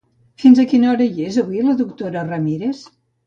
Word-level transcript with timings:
Fins 0.43 0.61
a 0.61 0.63
quina 0.71 0.89
hora 0.93 1.07
hi 1.17 1.27
és 1.27 1.37
avui 1.43 1.61
la 1.67 1.77
doctora 1.83 2.25
Ramírez? 2.31 2.81